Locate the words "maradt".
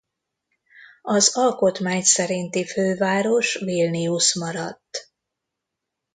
4.35-5.11